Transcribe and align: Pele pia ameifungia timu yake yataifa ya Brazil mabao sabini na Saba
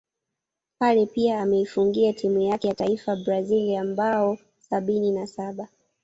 Pele 0.79 1.05
pia 1.05 1.41
ameifungia 1.41 2.13
timu 2.13 2.41
yake 2.41 2.67
yataifa 2.67 3.11
ya 3.11 3.17
Brazil 3.17 3.83
mabao 3.83 4.37
sabini 4.59 5.11
na 5.11 5.27
Saba 5.27 5.67